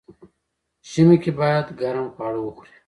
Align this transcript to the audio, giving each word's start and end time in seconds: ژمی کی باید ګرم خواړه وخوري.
ژمی 0.89 1.17
کی 1.23 1.31
باید 1.39 1.67
ګرم 1.79 2.07
خواړه 2.13 2.39
وخوري. 2.41 2.73